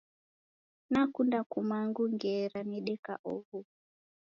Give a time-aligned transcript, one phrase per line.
[0.91, 3.59] Nakunda kumangu ngera nedeka oho.